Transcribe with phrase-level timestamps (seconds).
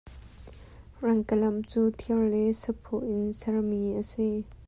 [1.03, 4.29] Rangkelamh cu thir le saphaw in sermi a si.